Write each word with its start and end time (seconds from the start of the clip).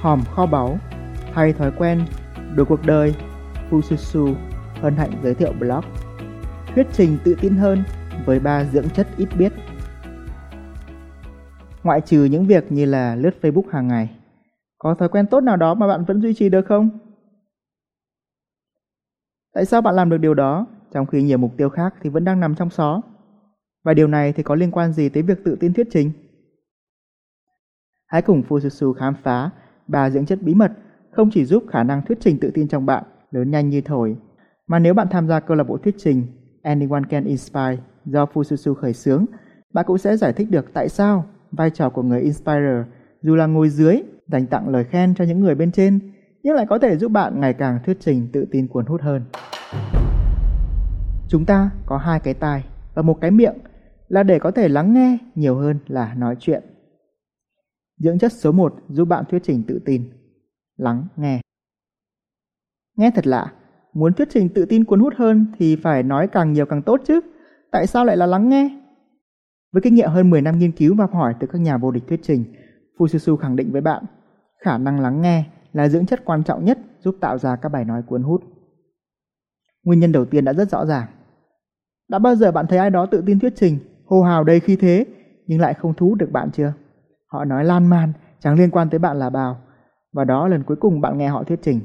hòm 0.00 0.24
kho 0.24 0.46
báu, 0.46 0.78
thay 1.34 1.52
thói 1.52 1.70
quen, 1.78 2.00
đổi 2.56 2.66
cuộc 2.66 2.80
đời, 2.86 3.14
Fususu 3.70 4.34
hân 4.80 4.96
hạnh 4.96 5.10
giới 5.22 5.34
thiệu 5.34 5.52
blog 5.52 5.84
Thuyết 6.74 6.86
trình 6.92 7.18
tự 7.24 7.34
tin 7.40 7.56
hơn 7.56 7.82
với 8.26 8.40
ba 8.40 8.64
dưỡng 8.64 8.90
chất 8.90 9.06
ít 9.16 9.28
biết. 9.38 9.52
Ngoại 11.82 12.00
trừ 12.00 12.24
những 12.24 12.46
việc 12.46 12.72
như 12.72 12.84
là 12.84 13.14
lướt 13.14 13.30
Facebook 13.42 13.68
hàng 13.70 13.88
ngày, 13.88 14.10
có 14.78 14.94
thói 14.94 15.08
quen 15.08 15.26
tốt 15.26 15.40
nào 15.40 15.56
đó 15.56 15.74
mà 15.74 15.86
bạn 15.86 16.04
vẫn 16.04 16.22
duy 16.22 16.34
trì 16.34 16.48
được 16.48 16.66
không? 16.66 16.88
Tại 19.54 19.64
sao 19.64 19.80
bạn 19.80 19.94
làm 19.94 20.10
được 20.10 20.18
điều 20.18 20.34
đó 20.34 20.66
trong 20.92 21.06
khi 21.06 21.22
nhiều 21.22 21.38
mục 21.38 21.52
tiêu 21.56 21.68
khác 21.68 21.94
thì 22.02 22.10
vẫn 22.10 22.24
đang 22.24 22.40
nằm 22.40 22.54
trong 22.54 22.70
xó? 22.70 23.02
Và 23.84 23.94
điều 23.94 24.06
này 24.06 24.32
thì 24.32 24.42
có 24.42 24.54
liên 24.54 24.70
quan 24.70 24.92
gì 24.92 25.08
tới 25.08 25.22
việc 25.22 25.38
tự 25.44 25.56
tin 25.60 25.72
thuyết 25.72 25.88
trình? 25.90 26.12
Hãy 28.06 28.22
cùng 28.22 28.42
Fususu 28.48 28.92
khám 28.92 29.14
phá 29.22 29.50
ba 29.88 30.10
dưỡng 30.10 30.26
chất 30.26 30.42
bí 30.42 30.54
mật 30.54 30.72
không 31.10 31.30
chỉ 31.30 31.44
giúp 31.44 31.64
khả 31.68 31.82
năng 31.82 32.02
thuyết 32.02 32.18
trình 32.20 32.38
tự 32.40 32.50
tin 32.54 32.68
trong 32.68 32.86
bạn 32.86 33.04
lớn 33.30 33.50
nhanh 33.50 33.68
như 33.68 33.80
thổi, 33.80 34.16
mà 34.66 34.78
nếu 34.78 34.94
bạn 34.94 35.06
tham 35.10 35.28
gia 35.28 35.40
câu 35.40 35.56
lạc 35.56 35.64
bộ 35.64 35.78
thuyết 35.78 35.94
trình 35.98 36.26
Anyone 36.62 37.02
Can 37.10 37.24
Inspire 37.24 37.76
do 38.04 38.26
Fususu 38.34 38.74
khởi 38.74 38.92
xướng, 38.92 39.26
bạn 39.72 39.84
cũng 39.88 39.98
sẽ 39.98 40.16
giải 40.16 40.32
thích 40.32 40.50
được 40.50 40.72
tại 40.72 40.88
sao 40.88 41.24
vai 41.52 41.70
trò 41.70 41.90
của 41.90 42.02
người 42.02 42.20
inspirer 42.20 42.86
dù 43.22 43.34
là 43.34 43.46
ngồi 43.46 43.68
dưới 43.68 44.02
dành 44.26 44.46
tặng 44.46 44.68
lời 44.68 44.84
khen 44.84 45.14
cho 45.14 45.24
những 45.24 45.40
người 45.40 45.54
bên 45.54 45.72
trên 45.72 46.00
nhưng 46.42 46.54
lại 46.54 46.66
có 46.68 46.78
thể 46.78 46.96
giúp 46.96 47.12
bạn 47.12 47.40
ngày 47.40 47.52
càng 47.52 47.78
thuyết 47.86 47.96
trình 48.00 48.28
tự 48.32 48.46
tin 48.50 48.68
cuốn 48.68 48.86
hút 48.86 49.00
hơn. 49.02 49.22
Chúng 51.28 51.44
ta 51.44 51.70
có 51.86 51.96
hai 51.96 52.20
cái 52.20 52.34
tai 52.34 52.64
và 52.94 53.02
một 53.02 53.20
cái 53.20 53.30
miệng 53.30 53.54
là 54.08 54.22
để 54.22 54.38
có 54.38 54.50
thể 54.50 54.68
lắng 54.68 54.94
nghe 54.94 55.18
nhiều 55.34 55.56
hơn 55.56 55.78
là 55.86 56.14
nói 56.14 56.36
chuyện. 56.40 56.62
Dưỡng 57.98 58.18
chất 58.18 58.32
số 58.32 58.52
1 58.52 58.74
giúp 58.88 59.04
bạn 59.04 59.24
thuyết 59.30 59.42
trình 59.44 59.62
tự 59.68 59.80
tin. 59.84 60.10
Lắng 60.76 61.06
nghe. 61.16 61.40
Nghe 62.96 63.10
thật 63.10 63.26
lạ, 63.26 63.52
muốn 63.92 64.12
thuyết 64.12 64.28
trình 64.30 64.48
tự 64.48 64.64
tin 64.64 64.84
cuốn 64.84 65.00
hút 65.00 65.14
hơn 65.16 65.46
thì 65.58 65.76
phải 65.76 66.02
nói 66.02 66.28
càng 66.28 66.52
nhiều 66.52 66.66
càng 66.66 66.82
tốt 66.82 67.00
chứ. 67.06 67.20
Tại 67.70 67.86
sao 67.86 68.04
lại 68.04 68.16
là 68.16 68.26
lắng 68.26 68.48
nghe? 68.48 68.80
Với 69.72 69.82
kinh 69.82 69.94
nghiệm 69.94 70.10
hơn 70.10 70.30
10 70.30 70.42
năm 70.42 70.58
nghiên 70.58 70.72
cứu 70.72 70.94
và 70.94 71.04
học 71.04 71.14
hỏi 71.14 71.34
từ 71.40 71.46
các 71.46 71.58
nhà 71.58 71.76
vô 71.76 71.90
địch 71.90 72.04
thuyết 72.08 72.20
trình, 72.22 72.44
Fususu 72.98 73.36
khẳng 73.36 73.56
định 73.56 73.72
với 73.72 73.80
bạn, 73.80 74.04
khả 74.64 74.78
năng 74.78 75.00
lắng 75.00 75.22
nghe 75.22 75.44
là 75.72 75.88
dưỡng 75.88 76.06
chất 76.06 76.24
quan 76.24 76.44
trọng 76.44 76.64
nhất 76.64 76.78
giúp 77.00 77.16
tạo 77.20 77.38
ra 77.38 77.56
các 77.56 77.68
bài 77.68 77.84
nói 77.84 78.02
cuốn 78.02 78.22
hút. 78.22 78.42
Nguyên 79.84 80.00
nhân 80.00 80.12
đầu 80.12 80.24
tiên 80.24 80.44
đã 80.44 80.52
rất 80.52 80.70
rõ 80.70 80.86
ràng. 80.86 81.06
Đã 82.08 82.18
bao 82.18 82.36
giờ 82.36 82.52
bạn 82.52 82.66
thấy 82.68 82.78
ai 82.78 82.90
đó 82.90 83.06
tự 83.06 83.22
tin 83.26 83.38
thuyết 83.38 83.52
trình, 83.56 83.78
hô 84.06 84.22
hào 84.22 84.44
đầy 84.44 84.60
khí 84.60 84.76
thế, 84.76 85.06
nhưng 85.46 85.60
lại 85.60 85.74
không 85.74 85.94
thú 85.94 86.14
được 86.14 86.30
bạn 86.32 86.50
chưa? 86.52 86.72
Họ 87.32 87.44
nói 87.44 87.64
lan 87.64 87.86
man, 87.86 88.12
chẳng 88.40 88.54
liên 88.58 88.70
quan 88.70 88.90
tới 88.90 88.98
bạn 88.98 89.18
là 89.18 89.30
bao. 89.30 89.58
Và 90.12 90.24
đó 90.24 90.48
lần 90.48 90.62
cuối 90.62 90.76
cùng 90.76 91.00
bạn 91.00 91.18
nghe 91.18 91.28
họ 91.28 91.44
thuyết 91.44 91.58
trình. 91.62 91.80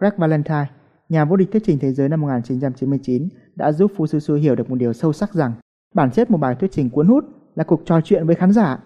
Greg 0.00 0.12
Valentine, 0.16 0.66
nhà 1.08 1.24
vô 1.24 1.36
địch 1.36 1.52
thuyết 1.52 1.62
trình 1.66 1.78
thế 1.78 1.92
giới 1.92 2.08
năm 2.08 2.20
1999, 2.20 3.28
đã 3.54 3.72
giúp 3.72 3.92
Fususu 3.96 4.34
hiểu 4.34 4.56
được 4.56 4.70
một 4.70 4.76
điều 4.76 4.92
sâu 4.92 5.12
sắc 5.12 5.32
rằng 5.32 5.52
bản 5.94 6.10
chất 6.10 6.30
một 6.30 6.38
bài 6.38 6.54
thuyết 6.54 6.72
trình 6.72 6.90
cuốn 6.90 7.08
hút 7.08 7.24
là 7.54 7.64
cuộc 7.64 7.82
trò 7.84 8.00
chuyện 8.00 8.26
với 8.26 8.34
khán 8.34 8.52
giả. 8.52 8.78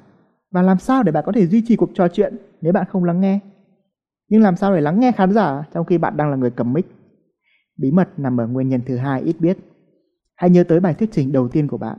Và 0.50 0.62
làm 0.62 0.78
sao 0.78 1.02
để 1.02 1.12
bạn 1.12 1.24
có 1.26 1.32
thể 1.32 1.46
duy 1.46 1.62
trì 1.66 1.76
cuộc 1.76 1.90
trò 1.94 2.08
chuyện 2.08 2.36
nếu 2.60 2.72
bạn 2.72 2.86
không 2.90 3.04
lắng 3.04 3.20
nghe? 3.20 3.40
Nhưng 4.28 4.42
làm 4.42 4.56
sao 4.56 4.74
để 4.74 4.80
lắng 4.80 5.00
nghe 5.00 5.12
khán 5.12 5.32
giả 5.32 5.64
trong 5.72 5.84
khi 5.86 5.98
bạn 5.98 6.16
đang 6.16 6.30
là 6.30 6.36
người 6.36 6.50
cầm 6.50 6.72
mic? 6.72 6.86
Bí 7.78 7.90
mật 7.90 8.08
nằm 8.16 8.40
ở 8.40 8.46
nguyên 8.46 8.68
nhân 8.68 8.80
thứ 8.86 8.96
hai 8.96 9.22
ít 9.22 9.36
biết. 9.40 9.58
Hãy 10.36 10.50
nhớ 10.50 10.64
tới 10.64 10.80
bài 10.80 10.94
thuyết 10.94 11.08
trình 11.12 11.32
đầu 11.32 11.48
tiên 11.48 11.68
của 11.68 11.78
bạn. 11.78 11.98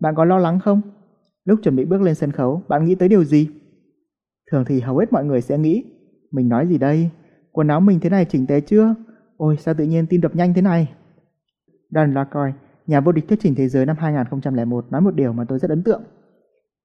Bạn 0.00 0.14
có 0.14 0.24
lo 0.24 0.38
lắng 0.38 0.60
không? 0.60 0.80
Lúc 1.46 1.60
chuẩn 1.62 1.76
bị 1.76 1.84
bước 1.84 2.02
lên 2.02 2.14
sân 2.14 2.32
khấu, 2.32 2.62
bạn 2.68 2.84
nghĩ 2.84 2.94
tới 2.94 3.08
điều 3.08 3.24
gì? 3.24 3.48
Thường 4.50 4.64
thì 4.64 4.80
hầu 4.80 4.98
hết 4.98 5.12
mọi 5.12 5.24
người 5.24 5.40
sẽ 5.40 5.58
nghĩ, 5.58 5.84
mình 6.30 6.48
nói 6.48 6.66
gì 6.66 6.78
đây? 6.78 7.10
Quần 7.52 7.68
áo 7.68 7.80
mình 7.80 8.00
thế 8.00 8.10
này 8.10 8.24
chỉnh 8.24 8.46
tế 8.46 8.60
chưa? 8.60 8.94
Ôi 9.36 9.56
sao 9.60 9.74
tự 9.74 9.84
nhiên 9.84 10.06
tim 10.06 10.20
đập 10.20 10.36
nhanh 10.36 10.54
thế 10.54 10.62
này? 10.62 10.92
Dan 11.90 12.14
LaCroix, 12.14 12.54
nhà 12.86 13.00
vô 13.00 13.12
địch 13.12 13.28
thuyết 13.28 13.40
trình 13.42 13.54
thế 13.54 13.68
giới 13.68 13.86
năm 13.86 13.96
2001 13.98 14.86
nói 14.90 15.00
một 15.00 15.14
điều 15.14 15.32
mà 15.32 15.44
tôi 15.48 15.58
rất 15.58 15.70
ấn 15.70 15.82
tượng. 15.82 16.02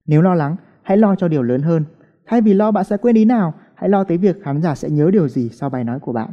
Nếu 0.05 0.21
lo 0.21 0.33
lắng, 0.33 0.55
hãy 0.81 0.97
lo 0.97 1.15
cho 1.15 1.27
điều 1.27 1.43
lớn 1.43 1.61
hơn. 1.61 1.83
Thay 2.27 2.41
vì 2.41 2.53
lo 2.53 2.71
bạn 2.71 2.83
sẽ 2.83 2.97
quên 2.97 3.15
ý 3.15 3.25
nào, 3.25 3.53
hãy 3.75 3.89
lo 3.89 4.03
tới 4.03 4.17
việc 4.17 4.43
khán 4.43 4.61
giả 4.61 4.75
sẽ 4.75 4.89
nhớ 4.89 5.11
điều 5.11 5.27
gì 5.27 5.49
sau 5.49 5.69
bài 5.69 5.83
nói 5.83 5.99
của 5.99 6.13
bạn. 6.13 6.31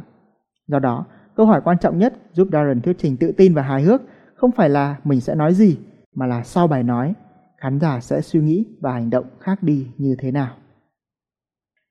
Do 0.67 0.79
đó, 0.79 1.05
câu 1.35 1.45
hỏi 1.45 1.61
quan 1.63 1.77
trọng 1.77 1.97
nhất 1.97 2.13
giúp 2.33 2.47
Darren 2.51 2.81
thuyết 2.81 2.97
trình 2.97 3.17
tự 3.17 3.31
tin 3.31 3.53
và 3.53 3.61
hài 3.61 3.81
hước 3.81 4.01
không 4.35 4.51
phải 4.51 4.69
là 4.69 4.95
mình 5.03 5.21
sẽ 5.21 5.35
nói 5.35 5.53
gì, 5.53 5.77
mà 6.15 6.25
là 6.25 6.43
sau 6.43 6.67
bài 6.67 6.83
nói, 6.83 7.13
khán 7.59 7.79
giả 7.79 7.99
sẽ 7.99 8.21
suy 8.21 8.39
nghĩ 8.39 8.65
và 8.81 8.93
hành 8.93 9.09
động 9.09 9.25
khác 9.39 9.63
đi 9.63 9.87
như 9.97 10.15
thế 10.19 10.31
nào. 10.31 10.55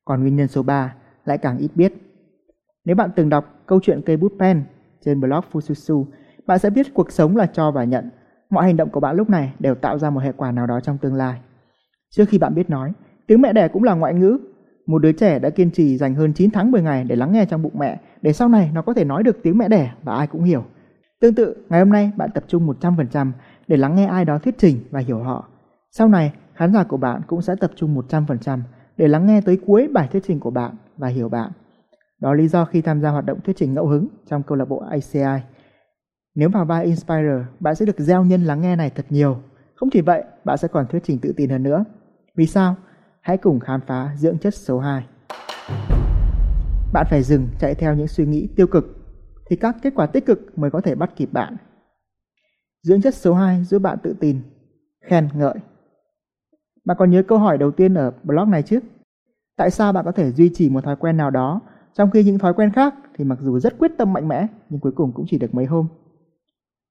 Còn 0.04 0.20
nguyên 0.20 0.36
nhân 0.36 0.48
số 0.48 0.62
3 0.62 0.94
lại 1.24 1.38
càng 1.38 1.58
ít 1.58 1.70
biết. 1.74 1.92
Nếu 2.84 2.96
bạn 2.96 3.10
từng 3.16 3.28
đọc 3.28 3.44
câu 3.66 3.80
chuyện 3.82 4.00
cây 4.06 4.16
bút 4.16 4.32
pen 4.38 4.64
trên 5.04 5.20
blog 5.20 5.44
Fususu, 5.52 6.04
bạn 6.46 6.58
sẽ 6.58 6.70
biết 6.70 6.94
cuộc 6.94 7.12
sống 7.12 7.36
là 7.36 7.46
cho 7.46 7.70
và 7.70 7.84
nhận. 7.84 8.10
Mọi 8.50 8.64
hành 8.64 8.76
động 8.76 8.90
của 8.90 9.00
bạn 9.00 9.16
lúc 9.16 9.30
này 9.30 9.52
đều 9.58 9.74
tạo 9.74 9.98
ra 9.98 10.10
một 10.10 10.20
hệ 10.20 10.32
quả 10.32 10.52
nào 10.52 10.66
đó 10.66 10.80
trong 10.80 10.98
tương 10.98 11.14
lai. 11.14 11.40
Trước 12.10 12.24
khi 12.28 12.38
bạn 12.38 12.54
biết 12.54 12.70
nói, 12.70 12.92
tiếng 13.26 13.42
mẹ 13.42 13.52
đẻ 13.52 13.68
cũng 13.68 13.84
là 13.84 13.94
ngoại 13.94 14.14
ngữ. 14.14 14.38
Một 14.86 14.98
đứa 14.98 15.12
trẻ 15.12 15.38
đã 15.38 15.50
kiên 15.50 15.70
trì 15.70 15.96
dành 15.96 16.14
hơn 16.14 16.32
9 16.32 16.50
tháng 16.50 16.70
10 16.70 16.82
ngày 16.82 17.04
để 17.04 17.16
lắng 17.16 17.32
nghe 17.32 17.44
trong 17.44 17.62
bụng 17.62 17.78
mẹ, 17.78 18.00
để 18.22 18.32
sau 18.32 18.48
này 18.48 18.70
nó 18.74 18.82
có 18.82 18.94
thể 18.94 19.04
nói 19.04 19.22
được 19.22 19.42
tiếng 19.42 19.58
mẹ 19.58 19.68
đẻ 19.68 19.94
và 20.02 20.16
ai 20.16 20.26
cũng 20.26 20.44
hiểu. 20.44 20.64
Tương 21.20 21.34
tự, 21.34 21.56
ngày 21.68 21.80
hôm 21.80 21.90
nay 21.90 22.12
bạn 22.16 22.30
tập 22.34 22.44
trung 22.48 22.66
100% 22.80 23.32
để 23.68 23.76
lắng 23.76 23.96
nghe 23.96 24.06
ai 24.06 24.24
đó 24.24 24.38
thuyết 24.38 24.58
trình 24.58 24.76
và 24.90 25.00
hiểu 25.00 25.18
họ. 25.18 25.48
Sau 25.98 26.08
này, 26.08 26.32
khán 26.54 26.72
giả 26.72 26.84
của 26.84 26.96
bạn 26.96 27.22
cũng 27.26 27.42
sẽ 27.42 27.54
tập 27.60 27.70
trung 27.76 28.02
100% 28.08 28.60
để 28.96 29.08
lắng 29.08 29.26
nghe 29.26 29.40
tới 29.40 29.58
cuối 29.66 29.88
bài 29.92 30.08
thuyết 30.12 30.22
trình 30.26 30.40
của 30.40 30.50
bạn 30.50 30.74
và 30.96 31.08
hiểu 31.08 31.28
bạn. 31.28 31.52
Đó 32.20 32.34
lý 32.34 32.48
do 32.48 32.64
khi 32.64 32.80
tham 32.80 33.00
gia 33.00 33.10
hoạt 33.10 33.26
động 33.26 33.40
thuyết 33.40 33.56
trình 33.56 33.74
ngẫu 33.74 33.86
hứng 33.86 34.08
trong 34.26 34.42
câu 34.42 34.58
lạc 34.58 34.64
bộ 34.64 34.78
ACI. 34.90 35.44
Nếu 36.34 36.48
vào 36.48 36.64
vai 36.64 36.84
Inspire, 36.84 37.44
bạn 37.60 37.74
sẽ 37.74 37.86
được 37.86 37.98
gieo 37.98 38.24
nhân 38.24 38.44
lắng 38.44 38.60
nghe 38.60 38.76
này 38.76 38.90
thật 38.90 39.06
nhiều. 39.10 39.38
Không 39.74 39.90
chỉ 39.92 40.00
vậy, 40.00 40.24
bạn 40.44 40.58
sẽ 40.58 40.68
còn 40.68 40.86
thuyết 40.86 41.02
trình 41.04 41.18
tự 41.18 41.32
tin 41.36 41.50
hơn 41.50 41.62
nữa. 41.62 41.84
Vì 42.36 42.46
sao? 42.46 42.76
Hãy 43.20 43.36
cùng 43.36 43.60
khám 43.60 43.80
phá 43.86 44.12
dưỡng 44.16 44.38
chất 44.38 44.54
số 44.54 44.78
2. 44.78 45.06
Bạn 46.92 47.06
phải 47.10 47.22
dừng 47.22 47.48
chạy 47.58 47.74
theo 47.74 47.94
những 47.94 48.08
suy 48.08 48.26
nghĩ 48.26 48.48
tiêu 48.56 48.66
cực 48.66 48.84
thì 49.50 49.56
các 49.56 49.76
kết 49.82 49.92
quả 49.94 50.06
tích 50.06 50.26
cực 50.26 50.58
mới 50.58 50.70
có 50.70 50.80
thể 50.80 50.94
bắt 50.94 51.10
kịp 51.16 51.32
bạn. 51.32 51.56
Dưỡng 52.82 53.02
chất 53.02 53.14
số 53.14 53.34
2 53.34 53.64
giúp 53.64 53.82
bạn 53.82 53.98
tự 54.02 54.14
tin, 54.20 54.40
khen 55.00 55.28
ngợi. 55.34 55.54
Bạn 56.88 56.96
còn 56.96 57.10
nhớ 57.10 57.22
câu 57.22 57.38
hỏi 57.38 57.58
đầu 57.58 57.70
tiên 57.70 57.94
ở 57.94 58.12
blog 58.22 58.50
này 58.50 58.62
chứ? 58.62 58.80
Tại 59.56 59.70
sao 59.70 59.92
bạn 59.92 60.04
có 60.04 60.12
thể 60.12 60.32
duy 60.32 60.50
trì 60.54 60.70
một 60.70 60.84
thói 60.84 60.96
quen 60.96 61.16
nào 61.16 61.30
đó 61.30 61.60
trong 61.92 62.10
khi 62.10 62.24
những 62.24 62.38
thói 62.38 62.54
quen 62.54 62.72
khác 62.72 62.94
thì 63.14 63.24
mặc 63.24 63.38
dù 63.42 63.58
rất 63.58 63.78
quyết 63.78 63.92
tâm 63.98 64.12
mạnh 64.12 64.28
mẽ 64.28 64.46
nhưng 64.68 64.80
cuối 64.80 64.92
cùng 64.92 65.12
cũng 65.12 65.26
chỉ 65.28 65.38
được 65.38 65.54
mấy 65.54 65.66
hôm? 65.66 65.88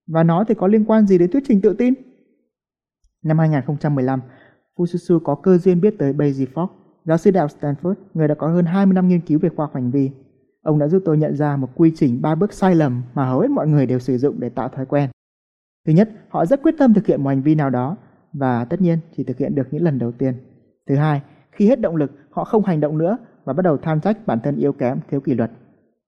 Và 0.08 0.24
nó 0.24 0.44
thì 0.48 0.56
có 0.56 0.68
liên 0.68 0.86
quan 0.86 1.08
gì 1.08 1.18
đến 1.18 1.32
thuyết 1.32 1.44
trình 1.48 1.62
tự 1.62 1.74
tin? 1.74 1.94
Năm 3.24 3.40
2015, 3.40 4.22
Fususu 4.76 5.20
có 5.20 5.36
cơ 5.36 5.58
duyên 5.58 5.82
biết 5.82 5.96
tới 6.00 6.14
Basie 6.14 6.48
Fox, 6.54 6.68
giáo 7.06 7.18
sư 7.18 7.32
đại 7.32 7.42
học 7.42 7.52
Stanford, 7.62 7.96
người 8.14 8.28
đã 8.28 8.36
có 8.36 8.48
hơn 8.48 8.66
20 8.66 8.94
năm 8.94 9.08
nghiên 9.08 9.22
cứu 9.22 9.40
về 9.40 9.50
khoa 9.50 9.66
học 9.66 9.76
hành 9.76 9.92
vi. 9.92 10.12
Ông 10.62 10.80
đã 10.80 10.88
giúp 10.88 11.02
tôi 11.06 11.18
nhận 11.18 11.36
ra 11.36 11.58
một 11.58 11.70
quy 11.76 11.92
trình 11.96 12.22
ba 12.22 12.36
bước 12.36 12.54
sai 12.54 12.76
lầm 12.76 13.04
mà 13.14 13.26
hầu 13.26 13.40
hết 13.40 13.50
mọi 13.50 13.68
người 13.68 13.86
đều 13.86 14.00
sử 14.00 14.18
dụng 14.18 14.40
để 14.40 14.50
tạo 14.50 14.70
thói 14.70 14.86
quen. 14.86 15.10
Thứ 15.88 15.94
nhất, 15.94 16.10
họ 16.30 16.46
rất 16.46 16.62
quyết 16.64 16.76
tâm 16.78 16.94
thực 16.94 17.06
hiện 17.06 17.24
một 17.24 17.30
hành 17.30 17.42
vi 17.42 17.56
nào 17.56 17.70
đó 17.70 17.98
và 18.34 18.66
tất 18.66 18.82
nhiên 18.82 19.00
chỉ 19.18 19.24
thực 19.24 19.38
hiện 19.38 19.56
được 19.56 19.68
những 19.72 19.84
lần 19.84 20.00
đầu 20.00 20.12
tiên. 20.12 20.34
Thứ 20.90 20.96
hai, 20.96 21.22
khi 21.52 21.68
hết 21.68 21.82
động 21.82 21.96
lực, 21.96 22.12
họ 22.30 22.44
không 22.44 22.66
hành 22.66 22.80
động 22.80 22.98
nữa 22.98 23.18
và 23.46 23.54
bắt 23.54 23.64
đầu 23.64 23.78
than 23.78 24.02
trách 24.02 24.28
bản 24.28 24.40
thân 24.40 24.56
yếu 24.56 24.74
kém, 24.74 25.00
thiếu 25.10 25.22
kỷ 25.22 25.34
luật. 25.34 25.52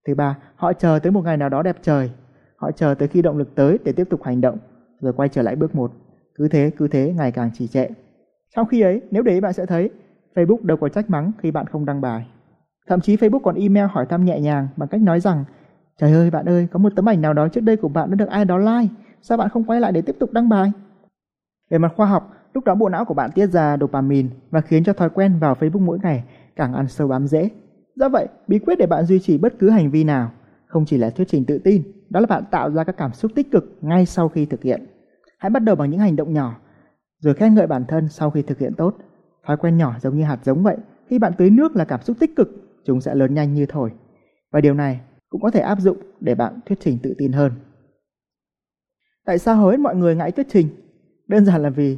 Thứ 0.08 0.16
ba, 0.16 0.38
họ 0.56 0.74
chờ 0.74 1.00
tới 1.04 1.12
một 1.12 1.24
ngày 1.24 1.38
nào 1.38 1.50
đó 1.50 1.64
đẹp 1.64 1.78
trời. 1.82 2.12
Họ 2.56 2.72
chờ 2.72 2.94
tới 2.94 3.08
khi 3.08 3.22
động 3.22 3.38
lực 3.38 3.56
tới 3.56 3.80
để 3.84 3.92
tiếp 3.92 4.08
tục 4.10 4.24
hành 4.24 4.42
động, 4.42 4.58
rồi 5.00 5.14
quay 5.14 5.30
trở 5.30 5.42
lại 5.42 5.56
bước 5.56 5.76
một. 5.76 5.92
Cứ 6.36 6.48
thế, 6.48 6.72
cứ 6.78 6.88
thế, 6.88 7.14
ngày 7.18 7.32
càng 7.32 7.52
trì 7.54 7.68
trệ. 7.68 7.88
Trong 8.56 8.68
khi 8.68 8.82
ấy, 8.82 9.02
nếu 9.12 9.24
để 9.24 9.34
ý 9.34 9.42
bạn 9.42 9.54
sẽ 9.54 9.66
thấy, 9.66 9.90
Facebook 10.36 10.66
đâu 10.66 10.78
có 10.78 10.90
trách 10.90 11.10
mắng 11.10 11.32
khi 11.38 11.52
bạn 11.52 11.66
không 11.68 11.86
đăng 11.86 12.02
bài. 12.02 12.28
Thậm 12.88 13.02
chí 13.02 13.16
Facebook 13.16 13.40
còn 13.40 13.56
email 13.56 13.86
hỏi 13.90 14.06
thăm 14.06 14.26
nhẹ 14.26 14.40
nhàng 14.40 14.68
bằng 14.78 14.90
cách 14.90 15.02
nói 15.02 15.20
rằng 15.20 15.44
Trời 16.00 16.14
ơi 16.14 16.32
bạn 16.32 16.50
ơi, 16.50 16.68
có 16.72 16.80
một 16.80 16.90
tấm 16.96 17.10
ảnh 17.10 17.22
nào 17.22 17.34
đó 17.34 17.48
trước 17.48 17.62
đây 17.62 17.78
của 17.78 17.88
bạn 17.88 18.10
đã 18.10 18.16
được 18.16 18.30
ai 18.30 18.46
đó 18.46 18.58
like, 18.58 18.94
sao 19.22 19.38
bạn 19.38 19.50
không 19.50 19.64
quay 19.64 19.82
lại 19.82 19.92
để 19.92 20.02
tiếp 20.02 20.16
tục 20.20 20.32
đăng 20.34 20.50
bài? 20.50 20.72
Về 21.70 21.78
mặt 21.78 21.94
khoa 21.96 22.08
học, 22.08 22.34
lúc 22.54 22.64
đó 22.64 22.76
bộ 22.76 22.90
não 22.90 23.06
của 23.06 23.14
bạn 23.14 23.30
tiết 23.36 23.48
ra 23.48 23.78
dopamine 23.82 24.30
và 24.52 24.62
khiến 24.62 24.84
cho 24.84 24.94
thói 24.94 25.10
quen 25.10 25.40
vào 25.40 25.56
Facebook 25.56 25.86
mỗi 25.86 26.00
ngày 26.04 26.24
càng 26.56 26.74
ăn 26.74 26.88
sâu 26.88 27.08
bám 27.08 27.28
dễ. 27.28 27.50
Do 27.96 28.10
vậy, 28.10 28.28
bí 28.48 28.60
quyết 28.60 28.76
để 28.80 28.86
bạn 28.86 29.06
duy 29.06 29.20
trì 29.20 29.38
bất 29.38 29.54
cứ 29.60 29.70
hành 29.70 29.92
vi 29.92 30.04
nào 30.04 30.32
không 30.66 30.86
chỉ 30.86 30.98
là 30.98 31.10
thuyết 31.10 31.28
trình 31.28 31.46
tự 31.46 31.60
tin, 31.64 31.84
đó 32.10 32.20
là 32.20 32.26
bạn 32.26 32.44
tạo 32.52 32.72
ra 32.72 32.84
các 32.84 32.98
cảm 32.98 33.14
xúc 33.14 33.32
tích 33.36 33.52
cực 33.52 33.78
ngay 33.82 34.06
sau 34.06 34.30
khi 34.30 34.46
thực 34.46 34.64
hiện. 34.64 34.86
Hãy 35.38 35.50
bắt 35.50 35.64
đầu 35.64 35.76
bằng 35.76 35.90
những 35.90 36.00
hành 36.00 36.16
động 36.16 36.34
nhỏ, 36.34 36.56
rồi 37.20 37.34
khen 37.34 37.56
ngợi 37.56 37.68
bản 37.68 37.86
thân 37.88 38.10
sau 38.10 38.32
khi 38.32 38.42
thực 38.42 38.60
hiện 38.60 38.74
tốt. 38.78 38.96
Thói 39.46 39.58
quen 39.58 39.78
nhỏ 39.78 39.96
giống 40.02 40.18
như 40.18 40.24
hạt 40.24 40.40
giống 40.44 40.64
vậy, 40.64 40.78
khi 41.08 41.20
bạn 41.20 41.34
tưới 41.38 41.50
nước 41.50 41.76
là 41.76 41.86
cảm 41.86 42.02
xúc 42.02 42.18
tích 42.20 42.36
cực, 42.36 42.50
chúng 42.86 43.02
sẽ 43.02 43.16
lớn 43.16 43.34
nhanh 43.34 43.54
như 43.54 43.66
thổi. 43.66 43.92
Và 44.52 44.62
điều 44.62 44.74
này 44.74 45.02
cũng 45.30 45.42
có 45.42 45.52
thể 45.52 45.60
áp 45.60 45.80
dụng 45.80 45.98
để 46.20 46.36
bạn 46.36 46.60
thuyết 46.66 46.80
trình 46.80 46.98
tự 47.04 47.14
tin 47.18 47.32
hơn. 47.32 47.52
Tại 49.26 49.38
sao 49.38 49.56
hầu 49.56 49.70
hết 49.70 49.80
mọi 49.80 49.96
người 49.96 50.16
ngại 50.16 50.32
thuyết 50.32 50.48
trình? 50.50 50.68
Đơn 51.30 51.46
giản 51.46 51.62
là 51.62 51.70
vì 51.70 51.98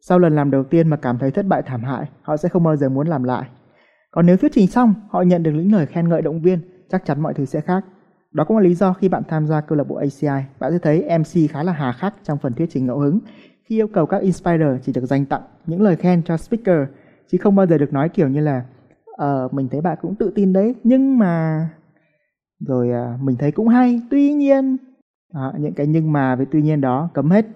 sau 0.00 0.18
lần 0.18 0.36
làm 0.36 0.50
đầu 0.50 0.64
tiên 0.64 0.88
mà 0.88 0.96
cảm 0.96 1.18
thấy 1.18 1.30
thất 1.30 1.46
bại 1.46 1.62
thảm 1.66 1.82
hại, 1.82 2.06
họ 2.22 2.36
sẽ 2.36 2.48
không 2.48 2.62
bao 2.62 2.76
giờ 2.76 2.88
muốn 2.88 3.06
làm 3.06 3.24
lại. 3.24 3.48
Còn 4.10 4.26
nếu 4.26 4.36
thuyết 4.36 4.52
trình 4.54 4.66
xong, 4.66 4.94
họ 5.08 5.22
nhận 5.22 5.42
được 5.42 5.50
những 5.50 5.72
lời 5.72 5.86
khen 5.86 6.08
ngợi 6.08 6.22
động 6.22 6.42
viên, 6.42 6.58
chắc 6.90 7.04
chắn 7.04 7.20
mọi 7.20 7.34
thứ 7.34 7.44
sẽ 7.44 7.60
khác. 7.60 7.84
Đó 8.32 8.44
cũng 8.44 8.56
là 8.56 8.62
lý 8.62 8.74
do 8.74 8.92
khi 8.92 9.08
bạn 9.08 9.22
tham 9.28 9.46
gia 9.46 9.60
câu 9.60 9.78
lạc 9.78 9.84
bộ 9.84 9.96
ACI, 9.96 10.46
bạn 10.58 10.72
sẽ 10.72 10.78
thấy 10.78 11.18
MC 11.18 11.50
khá 11.50 11.62
là 11.62 11.72
hà 11.72 11.92
khắc 11.92 12.14
trong 12.24 12.38
phần 12.38 12.52
thuyết 12.52 12.66
trình 12.70 12.86
ngẫu 12.86 12.98
hứng. 12.98 13.18
Khi 13.64 13.76
yêu 13.76 13.86
cầu 13.86 14.06
các 14.06 14.22
inspirer 14.22 14.82
chỉ 14.82 14.92
được 14.92 15.06
dành 15.06 15.26
tặng 15.26 15.42
những 15.66 15.82
lời 15.82 15.96
khen 15.96 16.22
cho 16.22 16.36
speaker, 16.36 16.88
chứ 17.30 17.38
không 17.40 17.56
bao 17.56 17.66
giờ 17.66 17.78
được 17.78 17.92
nói 17.92 18.08
kiểu 18.08 18.28
như 18.28 18.40
là 18.40 18.64
ờ 19.16 19.44
uh, 19.44 19.54
mình 19.54 19.68
thấy 19.68 19.80
bạn 19.80 19.98
cũng 20.02 20.14
tự 20.14 20.32
tin 20.34 20.52
đấy, 20.52 20.74
nhưng 20.84 21.18
mà 21.18 21.68
rồi 22.66 22.88
uh, 22.88 23.20
mình 23.22 23.36
thấy 23.36 23.52
cũng 23.52 23.68
hay, 23.68 24.00
tuy 24.10 24.32
nhiên 24.32 24.76
à, 25.32 25.52
những 25.58 25.72
cái 25.72 25.86
nhưng 25.86 26.12
mà 26.12 26.36
với 26.36 26.46
tuy 26.50 26.62
nhiên 26.62 26.80
đó 26.80 27.10
cấm 27.14 27.30
hết. 27.30 27.46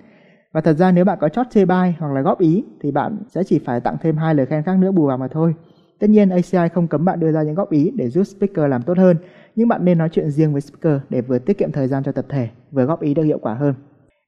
Và 0.57 0.63
thật 0.63 0.77
ra 0.77 0.93
nếu 0.93 1.05
bạn 1.05 1.19
có 1.21 1.29
chót 1.29 1.47
chê 1.51 1.65
bai 1.65 1.97
hoặc 1.99 2.13
là 2.13 2.21
góp 2.21 2.41
ý 2.41 2.65
thì 2.81 2.91
bạn 2.91 3.19
sẽ 3.29 3.45
chỉ 3.45 3.59
phải 3.59 3.81
tặng 3.81 3.97
thêm 4.01 4.17
hai 4.17 4.35
lời 4.35 4.47
khen 4.47 4.63
khác 4.63 4.79
nữa 4.79 4.93
bù 4.93 5.07
vào 5.07 5.19
mà 5.19 5.29
thôi. 5.29 5.55
Tất 5.99 6.11
nhiên 6.11 6.31
ACI 6.31 6.69
không 6.75 6.89
cấm 6.89 7.05
bạn 7.05 7.21
đưa 7.21 7.33
ra 7.33 7.43
những 7.43 7.55
góp 7.55 7.71
ý 7.71 7.93
để 7.97 8.09
giúp 8.09 8.23
speaker 8.23 8.71
làm 8.71 8.83
tốt 8.83 8.99
hơn, 8.99 9.17
nhưng 9.57 9.69
bạn 9.69 9.85
nên 9.85 9.99
nói 9.99 10.09
chuyện 10.13 10.31
riêng 10.31 10.53
với 10.53 10.61
speaker 10.61 11.01
để 11.09 11.21
vừa 11.21 11.39
tiết 11.39 11.59
kiệm 11.59 11.73
thời 11.73 11.89
gian 11.89 12.03
cho 12.05 12.13
tập 12.13 12.27
thể, 12.29 12.49
vừa 12.71 12.85
góp 12.85 13.01
ý 13.01 13.15
được 13.15 13.23
hiệu 13.23 13.39
quả 13.39 13.55
hơn. 13.55 13.75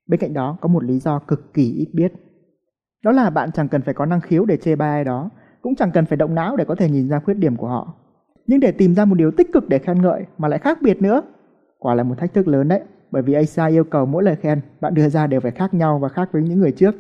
Bên 0.07 0.21
cạnh 0.21 0.35
đó 0.35 0.59
có 0.61 0.69
một 0.69 0.85
lý 0.85 0.99
do 0.99 1.19
cực 1.19 1.55
kỳ 1.55 1.73
ít 1.73 1.89
biết. 1.93 2.13
Đó 3.05 3.13
là 3.13 3.31
bạn 3.31 3.53
chẳng 3.53 3.69
cần 3.69 3.83
phải 3.83 3.95
có 3.95 4.07
năng 4.07 4.21
khiếu 4.21 4.45
để 4.45 4.57
chê 4.57 4.77
bai 4.77 4.91
ai 4.91 5.05
đó, 5.05 5.31
cũng 5.63 5.75
chẳng 5.75 5.91
cần 5.91 6.07
phải 6.07 6.17
động 6.17 6.35
não 6.35 6.57
để 6.57 6.65
có 6.65 6.75
thể 6.75 6.91
nhìn 6.91 7.09
ra 7.09 7.21
khuyết 7.21 7.35
điểm 7.35 7.57
của 7.57 7.69
họ. 7.69 7.95
Nhưng 8.47 8.61
để 8.61 8.73
tìm 8.73 8.95
ra 8.95 9.05
một 9.05 9.15
điều 9.15 9.31
tích 9.31 9.53
cực 9.53 9.69
để 9.69 9.79
khen 9.79 10.03
ngợi 10.03 10.25
mà 10.39 10.49
lại 10.49 10.59
khác 10.59 10.79
biệt 10.83 11.03
nữa, 11.03 11.23
quả 11.79 11.95
là 11.95 12.03
một 12.03 12.19
thách 12.19 12.35
thức 12.35 12.49
lớn 12.49 12.69
đấy, 12.69 12.81
bởi 13.11 13.23
vì 13.23 13.35
ACI 13.35 13.77
yêu 13.77 13.85
cầu 13.85 14.07
mỗi 14.07 14.23
lời 14.23 14.37
khen 14.37 14.61
bạn 14.81 14.95
đưa 14.95 15.09
ra 15.09 15.27
đều 15.27 15.41
phải 15.41 15.51
khác 15.51 15.75
nhau 15.75 15.99
và 15.99 16.09
khác 16.09 16.29
với 16.33 16.43
những 16.43 16.59
người 16.59 16.73
trước. 16.73 16.95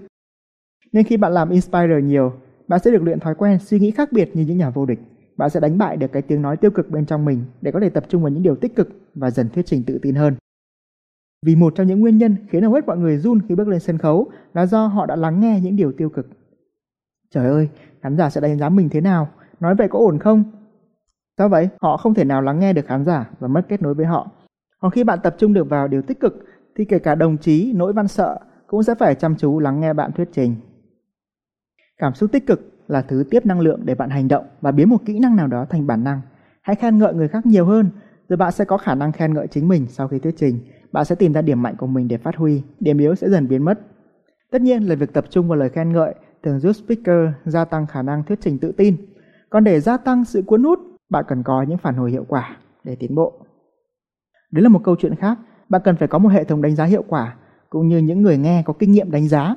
Nên 0.93 1.05
khi 1.05 1.16
bạn 1.16 1.32
làm 1.32 1.50
Inspire 1.50 2.00
nhiều, 2.02 2.32
bạn 2.69 2.81
sẽ 2.84 2.90
được 2.90 3.02
luyện 3.02 3.20
thói 3.20 3.34
quen 3.34 3.58
suy 3.58 3.78
nghĩ 3.78 3.90
khác 3.90 4.12
biệt 4.12 4.37
như 4.37 4.44
những 4.44 4.58
nhà 4.58 4.70
vô 4.70 4.87
địch. 4.87 5.00
Bạn 5.37 5.50
sẽ 5.50 5.60
đánh 5.60 5.78
bại 5.78 5.96
được 5.96 6.12
cái 6.12 6.22
tiếng 6.22 6.43
nói 6.43 6.56
tiêu 6.56 6.70
cực 6.70 6.90
bên 6.90 7.06
trong 7.06 7.25
mình 7.25 7.44
để 7.60 7.72
có 7.72 7.81
thể 7.81 7.90
tập 7.90 8.05
trung 8.08 8.22
vào 8.22 8.31
những 8.31 8.43
điều 8.43 8.56
tích 8.56 8.76
cực 8.76 8.88
và 9.14 9.31
dần 9.31 9.49
thuyết 9.49 9.66
trình 9.66 9.82
tự 9.87 9.99
tin 10.02 10.14
hơn. 10.14 10.34
Vì 11.46 11.56
một 11.56 11.72
trong 11.76 11.87
những 11.87 12.00
nguyên 12.00 12.19
nhân 12.19 12.37
khiến 12.49 12.62
hầu 12.62 12.72
hết 12.72 12.87
mọi 12.87 12.99
người 12.99 13.19
run 13.19 13.40
khi 13.49 13.55
bước 13.55 13.69
lên 13.69 13.81
sân 13.81 13.99
khấu 13.99 14.31
là 14.55 14.66
do 14.66 14.87
họ 14.87 15.06
đã 15.06 15.16
lắng 15.16 15.40
nghe 15.40 15.60
những 15.60 15.76
điều 15.76 15.93
tiêu 15.93 16.08
cực. 16.08 16.26
Trời 17.31 17.46
ơi, 17.46 17.69
khán 18.02 18.16
giả 18.16 18.31
sẽ 18.31 18.40
đánh 18.40 18.58
giá 18.58 18.69
mình 18.69 18.88
thế 18.88 19.00
nào? 19.00 19.28
Nói 19.60 19.75
vậy 19.75 19.88
có 19.88 19.99
ổn 19.99 20.19
không? 20.19 20.44
Sao 21.38 21.49
vậy? 21.49 21.69
Họ 21.81 21.96
không 21.96 22.14
thể 22.14 22.25
nào 22.25 22.43
lắng 22.43 22.58
nghe 22.58 22.72
được 22.72 22.87
khán 22.87 23.05
giả 23.05 23.31
và 23.38 23.49
mất 23.49 23.62
kết 23.69 23.82
nối 23.82 23.94
với 23.94 24.06
họ. 24.06 24.31
Còn 24.81 24.91
khi 24.91 25.05
bạn 25.05 25.19
tập 25.23 25.35
trung 25.39 25.53
được 25.53 25.69
vào 25.69 25.89
điều 25.89 26.03
tích 26.03 26.21
cực 26.21 26.45
thì 26.77 26.85
kể 26.85 26.99
cả 26.99 27.15
đồng 27.15 27.37
chí, 27.37 27.73
nỗi 27.77 27.93
văn 27.93 28.09
sợ 28.09 28.39
cũng 28.67 28.83
sẽ 28.83 28.95
phải 28.95 29.15
chăm 29.15 29.37
chú 29.37 29.59
lắng 29.59 29.81
nghe 29.81 29.93
bạn 29.93 30.13
thuyết 30.13 30.29
trình. 30.33 30.55
Cảm 31.99 32.15
xúc 32.15 32.33
tích 32.33 32.47
cực 32.47 32.61
là 32.89 33.03
thứ 33.03 33.25
tiếp 33.31 33.47
năng 33.47 33.61
lượng 33.61 33.81
để 33.85 33.95
bạn 33.95 34.11
hành 34.11 34.29
động 34.29 34.45
và 34.61 34.73
biến 34.73 34.89
một 34.89 34.99
kỹ 35.07 35.19
năng 35.19 35.37
nào 35.37 35.47
đó 35.47 35.67
thành 35.71 35.87
bản 35.87 36.05
năng. 36.05 36.21
Hãy 36.63 36.77
khen 36.77 36.99
ngợi 36.99 37.15
người 37.15 37.29
khác 37.29 37.47
nhiều 37.47 37.65
hơn, 37.67 37.91
rồi 38.29 38.37
bạn 38.37 38.53
sẽ 38.53 38.65
có 38.65 38.79
khả 38.79 38.95
năng 38.95 39.13
khen 39.13 39.35
ngợi 39.35 39.47
chính 39.47 39.69
mình 39.69 39.87
sau 39.89 40.09
khi 40.09 40.19
thuyết 40.19 40.35
trình. 40.37 40.59
Bạn 40.93 41.05
sẽ 41.05 41.15
tìm 41.15 41.33
ra 41.33 41.43
điểm 41.43 41.63
mạnh 41.63 41.77
của 41.79 41.87
mình 41.87 42.09
để 42.09 42.17
phát 42.17 42.37
huy, 42.37 42.63
điểm 42.81 42.99
yếu 42.99 43.15
sẽ 43.15 43.31
dần 43.31 43.49
biến 43.49 43.65
mất. 43.65 43.81
Tất 44.51 44.63
nhiên 44.63 44.83
là 44.83 44.95
việc 44.95 45.13
tập 45.13 45.25
trung 45.31 45.49
vào 45.49 45.59
lời 45.59 45.69
khen 45.69 45.93
ngợi 45.93 46.15
thường 46.43 46.61
giúp 46.61 46.73
speaker 46.73 47.29
gia 47.45 47.65
tăng 47.65 47.87
khả 47.87 48.03
năng 48.03 48.25
thuyết 48.25 48.39
trình 48.41 48.59
tự 48.59 48.73
tin. 48.73 48.97
Còn 49.51 49.65
để 49.65 49.81
gia 49.81 49.97
tăng 49.97 50.25
sự 50.25 50.43
cuốn 50.43 50.63
hút, 50.63 50.79
bạn 51.11 51.25
cần 51.29 51.43
có 51.43 51.63
những 51.63 51.79
phản 51.79 51.95
hồi 51.95 52.11
hiệu 52.11 52.25
quả 52.29 52.57
để 52.85 52.97
tiến 52.97 53.15
bộ. 53.15 53.48
Đấy 54.50 54.62
là 54.62 54.69
một 54.69 54.81
câu 54.85 54.97
chuyện 54.97 55.15
khác, 55.15 55.39
bạn 55.69 55.81
cần 55.85 55.97
phải 55.97 56.09
có 56.09 56.19
một 56.19 56.29
hệ 56.29 56.45
thống 56.45 56.62
đánh 56.62 56.75
giá 56.75 56.85
hiệu 56.85 57.05
quả 57.09 57.37
cũng 57.71 57.89
như 57.89 57.99
những 57.99 58.23
người 58.23 58.39
nghe 58.39 58.62
có 58.67 58.73
kinh 58.73 58.93
nghiệm 58.93 59.11
đánh 59.11 59.29
giá 59.29 59.55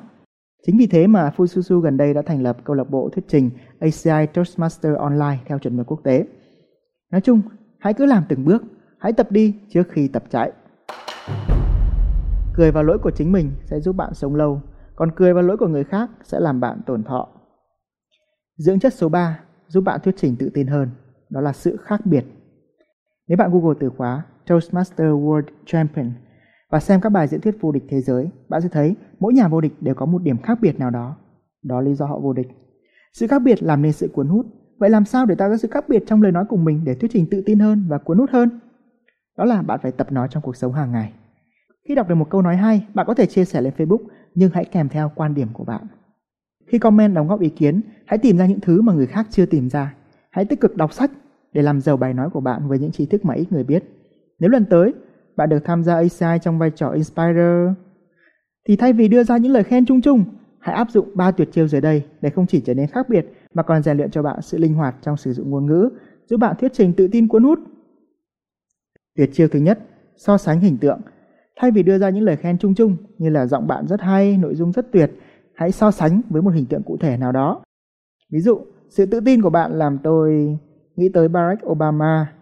Chính 0.66 0.76
vì 0.78 0.86
thế 0.86 1.06
mà 1.06 1.32
Fususu 1.36 1.80
gần 1.80 1.96
đây 1.96 2.14
đã 2.14 2.22
thành 2.22 2.42
lập 2.42 2.56
câu 2.64 2.76
lạc 2.76 2.90
bộ 2.90 3.08
thuyết 3.12 3.24
trình 3.28 3.50
ACI 3.80 4.26
Toastmaster 4.26 4.96
Online 4.96 5.38
theo 5.46 5.58
chuẩn 5.58 5.76
mực 5.76 5.86
quốc 5.86 6.00
tế. 6.04 6.24
Nói 7.10 7.20
chung, 7.20 7.40
hãy 7.78 7.94
cứ 7.94 8.06
làm 8.06 8.24
từng 8.28 8.44
bước, 8.44 8.62
hãy 8.98 9.12
tập 9.12 9.30
đi 9.30 9.54
trước 9.68 9.82
khi 9.90 10.08
tập 10.08 10.24
chạy. 10.30 10.52
Cười 12.54 12.70
vào 12.70 12.84
lỗi 12.84 12.98
của 12.98 13.10
chính 13.10 13.32
mình 13.32 13.50
sẽ 13.64 13.80
giúp 13.80 13.96
bạn 13.96 14.14
sống 14.14 14.34
lâu, 14.34 14.62
còn 14.96 15.10
cười 15.16 15.34
vào 15.34 15.42
lỗi 15.42 15.56
của 15.56 15.68
người 15.68 15.84
khác 15.84 16.10
sẽ 16.22 16.40
làm 16.40 16.60
bạn 16.60 16.80
tổn 16.86 17.04
thọ. 17.04 17.28
Dưỡng 18.56 18.80
chất 18.80 18.94
số 18.94 19.08
3 19.08 19.40
giúp 19.66 19.80
bạn 19.80 20.00
thuyết 20.04 20.14
trình 20.18 20.36
tự 20.38 20.50
tin 20.54 20.66
hơn, 20.66 20.90
đó 21.30 21.40
là 21.40 21.52
sự 21.52 21.76
khác 21.76 22.06
biệt. 22.06 22.24
Nếu 23.28 23.36
bạn 23.36 23.50
Google 23.52 23.74
từ 23.80 23.90
khóa 23.96 24.22
Toastmaster 24.52 25.06
World 25.06 25.42
Champion 25.66 26.12
và 26.70 26.80
xem 26.80 27.00
các 27.00 27.08
bài 27.08 27.28
diễn 27.28 27.40
thuyết 27.40 27.60
vô 27.60 27.72
địch 27.72 27.84
thế 27.88 28.00
giới, 28.00 28.28
bạn 28.48 28.60
sẽ 28.60 28.68
thấy 28.68 28.96
mỗi 29.20 29.32
nhà 29.32 29.48
vô 29.48 29.60
địch 29.60 29.72
đều 29.80 29.94
có 29.94 30.06
một 30.06 30.22
điểm 30.22 30.38
khác 30.38 30.58
biệt 30.60 30.78
nào 30.78 30.90
đó. 30.90 31.16
Đó 31.62 31.80
là 31.80 31.86
lý 31.88 31.94
do 31.94 32.06
họ 32.06 32.18
vô 32.18 32.32
địch. 32.32 32.48
Sự 33.12 33.26
khác 33.26 33.38
biệt 33.38 33.62
làm 33.62 33.82
nên 33.82 33.92
sự 33.92 34.10
cuốn 34.14 34.28
hút. 34.28 34.46
Vậy 34.78 34.90
làm 34.90 35.04
sao 35.04 35.26
để 35.26 35.34
tạo 35.34 35.50
ra 35.50 35.56
sự 35.56 35.68
khác 35.68 35.84
biệt 35.88 36.02
trong 36.06 36.22
lời 36.22 36.32
nói 36.32 36.44
của 36.48 36.56
mình 36.56 36.84
để 36.84 36.94
thuyết 36.94 37.10
trình 37.14 37.26
tự 37.30 37.42
tin 37.46 37.58
hơn 37.58 37.84
và 37.88 37.98
cuốn 37.98 38.18
hút 38.18 38.30
hơn? 38.30 38.60
Đó 39.38 39.44
là 39.44 39.62
bạn 39.62 39.80
phải 39.82 39.92
tập 39.92 40.12
nói 40.12 40.28
trong 40.30 40.42
cuộc 40.42 40.56
sống 40.56 40.72
hàng 40.72 40.92
ngày. 40.92 41.12
Khi 41.88 41.94
đọc 41.94 42.08
được 42.08 42.14
một 42.14 42.30
câu 42.30 42.42
nói 42.42 42.56
hay, 42.56 42.86
bạn 42.94 43.06
có 43.06 43.14
thể 43.14 43.26
chia 43.26 43.44
sẻ 43.44 43.60
lên 43.60 43.72
Facebook, 43.76 44.04
nhưng 44.34 44.50
hãy 44.54 44.64
kèm 44.64 44.88
theo 44.88 45.12
quan 45.14 45.34
điểm 45.34 45.48
của 45.52 45.64
bạn. 45.64 45.86
Khi 46.66 46.78
comment 46.78 47.14
đóng 47.14 47.28
góp 47.28 47.40
ý 47.40 47.48
kiến, 47.48 47.80
hãy 48.06 48.18
tìm 48.18 48.38
ra 48.38 48.46
những 48.46 48.60
thứ 48.60 48.82
mà 48.82 48.92
người 48.92 49.06
khác 49.06 49.26
chưa 49.30 49.46
tìm 49.46 49.70
ra. 49.70 49.94
Hãy 50.30 50.44
tích 50.44 50.60
cực 50.60 50.76
đọc 50.76 50.92
sách 50.92 51.10
để 51.52 51.62
làm 51.62 51.80
giàu 51.80 51.96
bài 51.96 52.14
nói 52.14 52.30
của 52.30 52.40
bạn 52.40 52.68
với 52.68 52.78
những 52.78 52.92
tri 52.92 53.06
thức 53.06 53.24
mà 53.24 53.34
ít 53.34 53.52
người 53.52 53.64
biết. 53.64 54.01
Nếu 54.42 54.50
lần 54.50 54.64
tới 54.64 54.92
bạn 55.36 55.48
được 55.48 55.58
tham 55.64 55.82
gia 55.82 55.94
ACI 55.94 56.38
trong 56.42 56.58
vai 56.58 56.70
trò 56.70 56.90
Inspirer. 56.90 57.68
Thì 58.68 58.76
thay 58.76 58.92
vì 58.92 59.08
đưa 59.08 59.24
ra 59.24 59.36
những 59.36 59.52
lời 59.52 59.64
khen 59.64 59.86
chung 59.86 60.00
chung, 60.00 60.24
hãy 60.58 60.74
áp 60.74 60.90
dụng 60.90 61.08
ba 61.14 61.30
tuyệt 61.30 61.48
chiêu 61.52 61.68
dưới 61.68 61.80
đây 61.80 62.04
để 62.20 62.30
không 62.30 62.46
chỉ 62.46 62.60
trở 62.60 62.74
nên 62.74 62.86
khác 62.86 63.08
biệt 63.08 63.26
mà 63.54 63.62
còn 63.62 63.82
rèn 63.82 63.96
luyện 63.96 64.10
cho 64.10 64.22
bạn 64.22 64.42
sự 64.42 64.58
linh 64.58 64.74
hoạt 64.74 64.94
trong 65.02 65.16
sử 65.16 65.32
dụng 65.32 65.50
ngôn 65.50 65.66
ngữ, 65.66 65.88
giúp 66.26 66.36
bạn 66.36 66.56
thuyết 66.60 66.72
trình 66.72 66.92
tự 66.92 67.08
tin 67.08 67.28
cuốn 67.28 67.44
hút. 67.44 67.58
Tuyệt 69.16 69.30
chiêu 69.32 69.48
thứ 69.48 69.58
nhất, 69.58 69.78
so 70.16 70.38
sánh 70.38 70.60
hình 70.60 70.78
tượng. 70.78 71.00
Thay 71.60 71.70
vì 71.70 71.82
đưa 71.82 71.98
ra 71.98 72.10
những 72.10 72.24
lời 72.24 72.36
khen 72.36 72.58
chung 72.58 72.74
chung 72.74 72.96
như 73.18 73.30
là 73.30 73.46
giọng 73.46 73.66
bạn 73.66 73.86
rất 73.86 74.00
hay, 74.00 74.36
nội 74.36 74.54
dung 74.54 74.72
rất 74.72 74.92
tuyệt, 74.92 75.10
hãy 75.54 75.72
so 75.72 75.90
sánh 75.90 76.20
với 76.30 76.42
một 76.42 76.54
hình 76.54 76.66
tượng 76.66 76.82
cụ 76.82 76.96
thể 77.00 77.16
nào 77.16 77.32
đó. 77.32 77.62
Ví 78.32 78.40
dụ, 78.40 78.60
sự 78.88 79.06
tự 79.06 79.20
tin 79.20 79.42
của 79.42 79.50
bạn 79.50 79.72
làm 79.72 79.98
tôi 80.02 80.58
nghĩ 80.96 81.08
tới 81.14 81.28
Barack 81.28 81.66
Obama, 81.66 82.32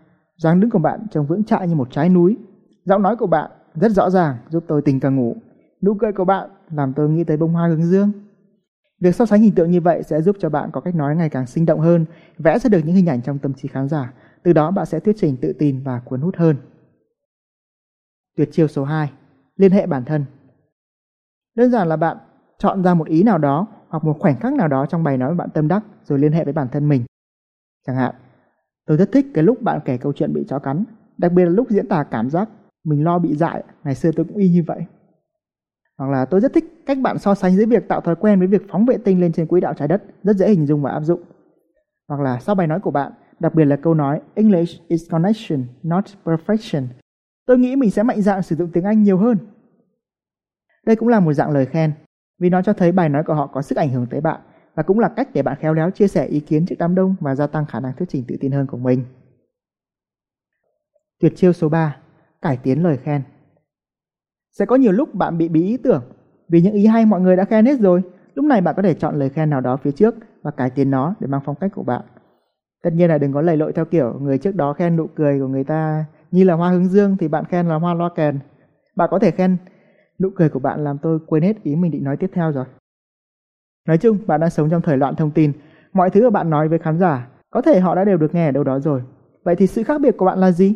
dáng 0.43 0.61
đứng 0.61 0.71
của 0.71 0.79
bạn 0.79 1.07
trông 1.11 1.27
vững 1.27 1.45
chãi 1.45 1.69
như 1.69 1.75
một 1.75 1.89
trái 1.91 2.09
núi, 2.09 2.37
Giọng 2.85 3.03
nói 3.03 3.17
của 3.17 3.27
bạn 3.27 3.51
rất 3.75 3.93
rõ 3.93 4.11
ràng 4.11 4.37
giúp 4.49 4.65
tôi 4.69 4.83
tình 4.83 5.01
càng 5.01 5.17
ngủ. 5.17 5.37
Nụ 5.83 5.95
cười 5.95 6.13
của 6.13 6.25
bạn 6.25 6.51
làm 6.71 6.93
tôi 6.93 7.09
nghĩ 7.09 7.25
tới 7.25 7.37
bông 7.37 7.53
hoa 7.53 7.69
hướng 7.69 7.85
dương. 7.85 8.13
Việc 9.01 9.15
so 9.15 9.27
sánh 9.27 9.43
hình 9.43 9.55
tượng 9.55 9.71
như 9.71 9.81
vậy 9.81 10.03
sẽ 10.03 10.23
giúp 10.23 10.37
cho 10.39 10.49
bạn 10.49 10.71
có 10.73 10.81
cách 10.81 10.95
nói 10.95 11.17
ngày 11.17 11.29
càng 11.29 11.47
sinh 11.47 11.67
động 11.67 11.81
hơn, 11.81 12.05
vẽ 12.39 12.59
ra 12.59 12.69
được 12.69 12.81
những 12.85 12.95
hình 12.95 13.07
ảnh 13.07 13.23
trong 13.23 13.39
tâm 13.39 13.55
trí 13.55 13.69
khán 13.69 13.89
giả. 13.89 14.13
Từ 14.43 14.53
đó 14.53 14.71
bạn 14.71 14.87
sẽ 14.87 15.01
thuyết 15.01 15.17
trình 15.19 15.37
tự 15.37 15.53
tin 15.59 15.83
và 15.83 16.01
cuốn 16.01 16.21
hút 16.21 16.37
hơn. 16.37 16.57
Tuyệt 18.37 18.49
chiêu 18.53 18.69
số 18.69 18.85
2. 18.85 19.13
Liên 19.57 19.73
hệ 19.73 19.87
bản 19.87 20.05
thân. 20.05 20.25
Đơn 21.55 21.71
giản 21.71 21.89
là 21.89 21.97
bạn 21.97 22.17
chọn 22.59 22.83
ra 22.83 22.95
một 22.95 23.09
ý 23.09 23.23
nào 23.23 23.39
đó 23.39 23.67
hoặc 23.89 24.05
một 24.05 24.17
khoảnh 24.21 24.41
khắc 24.41 24.53
nào 24.53 24.69
đó 24.69 24.87
trong 24.87 25.05
bài 25.05 25.17
nói 25.17 25.31
mà 25.31 25.35
bạn 25.35 25.51
tâm 25.51 25.69
đắc 25.69 25.85
rồi 26.05 26.19
liên 26.19 26.33
hệ 26.33 26.45
với 26.45 26.53
bản 26.53 26.69
thân 26.69 26.89
mình. 26.89 27.05
Chẳng 27.87 27.97
hạn, 27.97 28.15
tôi 28.91 28.97
rất 28.97 29.13
thích 29.13 29.27
cái 29.35 29.45
lúc 29.45 29.63
bạn 29.63 29.81
kể 29.85 29.97
câu 29.97 30.13
chuyện 30.13 30.33
bị 30.33 30.45
chó 30.49 30.59
cắn, 30.59 30.85
đặc 31.19 31.33
biệt 31.33 31.45
là 31.45 31.51
lúc 31.51 31.71
diễn 31.71 31.89
tả 31.89 32.05
cảm 32.05 32.31
giác 32.31 32.49
mình 32.85 33.05
lo 33.05 33.19
bị 33.19 33.37
dại, 33.37 33.65
ngày 33.85 33.95
xưa 33.95 34.11
tôi 34.17 34.27
cũng 34.29 34.37
y 34.37 34.49
như 34.49 34.63
vậy. 34.67 34.85
Hoặc 35.99 36.11
là 36.11 36.25
tôi 36.25 36.41
rất 36.41 36.53
thích 36.53 36.83
cách 36.87 36.99
bạn 36.99 37.19
so 37.19 37.35
sánh 37.35 37.57
giữa 37.57 37.67
việc 37.67 37.89
tạo 37.89 38.01
thói 38.01 38.17
quen 38.17 38.39
với 38.39 38.49
việc 38.49 38.63
phóng 38.71 38.87
vệ 38.87 38.99
tinh 39.05 39.21
lên 39.21 39.33
trên 39.33 39.47
quỹ 39.47 39.61
đạo 39.61 39.75
trái 39.75 39.89
đất, 39.89 40.03
rất 40.23 40.37
dễ 40.37 40.49
hình 40.49 40.67
dung 40.67 40.83
và 40.83 40.91
áp 40.91 41.01
dụng. 41.01 41.21
Hoặc 42.09 42.21
là 42.21 42.39
sau 42.41 42.55
bài 42.55 42.67
nói 42.67 42.81
của 42.81 42.91
bạn, 42.91 43.13
đặc 43.41 43.55
biệt 43.55 43.65
là 43.65 43.77
câu 43.77 43.95
nói 43.95 44.21
English 44.35 44.89
is 44.89 45.11
connection, 45.11 45.65
not 45.83 46.05
perfection. 46.25 46.87
Tôi 47.47 47.59
nghĩ 47.59 47.77
mình 47.77 47.91
sẽ 47.91 48.03
mạnh 48.03 48.23
dạn 48.23 48.43
sử 48.43 48.57
dụng 48.57 48.71
tiếng 48.73 48.85
Anh 48.85 49.03
nhiều 49.03 49.19
hơn. 49.19 49.39
Đây 50.87 50.97
cũng 50.97 51.09
là 51.09 51.21
một 51.21 51.33
dạng 51.33 51.51
lời 51.51 51.67
khen, 51.67 51.93
vì 52.39 52.51
nó 52.51 52.63
cho 52.63 52.73
thấy 52.73 52.93
bài 52.93 53.09
nói 53.09 53.23
của 53.27 53.35
họ 53.35 53.47
có 53.47 53.63
sức 53.63 53.79
ảnh 53.79 53.91
hưởng 53.91 54.07
tới 54.11 54.21
bạn 54.21 54.41
và 54.81 54.85
cũng 54.85 54.99
là 54.99 55.09
cách 55.09 55.29
để 55.35 55.43
bạn 55.43 55.57
khéo 55.61 55.75
léo 55.75 55.91
chia 55.91 56.09
sẻ 56.09 56.27
ý 56.27 56.41
kiến 56.41 56.67
trước 56.67 56.75
đám 56.79 56.95
đông 56.95 57.15
và 57.21 57.35
gia 57.35 57.47
tăng 57.47 57.67
khả 57.67 57.81
năng 57.81 57.93
thuyết 57.97 58.09
trình 58.09 58.25
tự 58.29 58.37
tin 58.41 58.53
hơn 58.53 58.67
của 58.67 58.77
mình. 58.77 59.05
Tuyệt 61.21 61.33
chiêu 61.37 61.53
số 61.53 61.69
3 61.69 61.97
cải 62.43 62.57
tiến 62.57 62.83
lời 62.83 62.97
khen. 62.97 63.23
Sẽ 64.53 64.67
có 64.67 64.77
nhiều 64.77 64.93
lúc 64.93 65.15
bạn 65.15 65.39
bị 65.39 65.49
bí 65.49 65.63
ý 65.63 65.77
tưởng 65.77 66.03
vì 66.49 66.63
những 66.63 66.73
ý 66.73 66.87
hay 66.87 67.07
mọi 67.07 67.21
người 67.21 67.37
đã 67.37 67.45
khen 67.45 67.67
hết 67.67 67.81
rồi. 67.81 68.03
Lúc 68.35 68.45
này 68.45 68.61
bạn 68.61 68.75
có 68.77 68.83
thể 68.83 68.95
chọn 68.95 69.19
lời 69.19 69.31
khen 69.31 69.51
nào 69.51 69.61
đó 69.61 69.77
phía 69.77 69.93
trước 69.93 70.15
và 70.43 70.51
cải 70.51 70.71
tiến 70.71 70.91
nó 70.91 71.15
để 71.21 71.27
mang 71.27 71.41
phong 71.45 71.57
cách 71.57 71.73
của 71.75 71.83
bạn. 71.83 72.03
Tất 72.83 72.91
nhiên 72.93 73.09
là 73.09 73.19
đừng 73.19 73.33
có 73.33 73.41
lầy 73.41 73.57
lội 73.57 73.73
theo 73.73 73.85
kiểu 73.85 74.19
người 74.21 74.39
trước 74.39 74.55
đó 74.55 74.73
khen 74.73 74.97
nụ 74.97 75.07
cười 75.15 75.41
của 75.41 75.49
người 75.49 75.65
ta 75.65 76.05
như 76.31 76.45
là 76.45 76.55
hoa 76.55 76.71
hướng 76.71 76.89
dương 76.89 77.17
thì 77.21 77.29
bạn 77.29 77.45
khen 77.45 77.69
là 77.69 77.75
hoa 77.75 77.95
loa 77.95 78.11
kèn. 78.17 78.39
Bạn 78.97 79.09
có 79.11 79.19
thể 79.19 79.31
khen, 79.31 79.57
nụ 80.19 80.31
cười 80.37 80.49
của 80.49 80.61
bạn 80.61 80.85
làm 80.85 80.99
tôi 80.99 81.19
quên 81.27 81.43
hết 81.43 81.63
ý 81.63 81.77
mình 81.77 81.91
định 81.91 82.05
nói 82.05 82.17
tiếp 82.17 82.31
theo 82.35 82.53
rồi. 82.53 82.65
Nói 83.89 83.99
chung, 83.99 84.19
bạn 84.27 84.41
đang 84.41 84.51
sống 84.51 84.71
trong 84.71 84.83
thời 84.83 84.97
loạn 84.97 85.17
thông 85.17 85.31
tin. 85.31 85.53
Mọi 85.93 86.11
thứ 86.11 86.23
mà 86.23 86.31
bạn 86.31 86.51
nói 86.51 86.69
với 86.69 86.79
khán 86.79 86.99
giả, 86.99 87.29
có 87.51 87.63
thể 87.63 87.81
họ 87.81 87.95
đã 87.95 88.05
đều 88.05 88.17
được 88.17 88.35
nghe 88.35 88.49
ở 88.49 88.53
đâu 88.53 88.65
đó 88.65 88.79
rồi. 88.79 89.03
Vậy 89.45 89.57
thì 89.57 89.67
sự 89.67 89.83
khác 89.83 90.01
biệt 90.01 90.17
của 90.17 90.25
bạn 90.25 90.39
là 90.39 90.53
gì? 90.53 90.75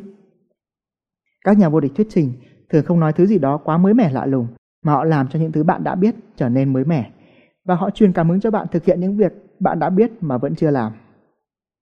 Các 1.45 1.59
nhà 1.59 1.69
vô 1.69 1.81
địch 1.81 1.93
thuyết 1.97 2.07
trình 2.11 2.33
thường 2.69 2.85
không 2.85 3.01
nói 3.01 3.13
thứ 3.13 3.27
gì 3.27 3.39
đó 3.39 3.57
quá 3.57 3.79
mới 3.79 3.95
mẻ 3.95 4.11
lạ 4.13 4.27
lùng, 4.27 4.47
mà 4.85 4.93
họ 4.93 5.05
làm 5.05 5.29
cho 5.29 5.39
những 5.39 5.53
thứ 5.53 5.65
bạn 5.65 5.85
đã 5.85 5.95
biết 5.95 6.15
trở 6.37 6.49
nên 6.49 6.73
mới 6.73 6.85
mẻ. 6.85 7.11
Và 7.65 7.75
họ 7.75 7.91
truyền 7.91 8.13
cảm 8.13 8.29
hứng 8.29 8.41
cho 8.41 8.51
bạn 8.51 8.67
thực 8.73 8.85
hiện 8.85 9.01
những 9.01 9.17
việc 9.17 9.33
bạn 9.61 9.79
đã 9.79 9.91
biết 9.91 10.11
mà 10.21 10.39
vẫn 10.39 10.55
chưa 10.55 10.71
làm. 10.71 10.93